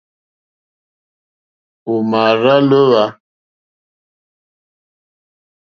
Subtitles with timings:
[1.91, 3.05] Ò mà àrzá lǒhwà.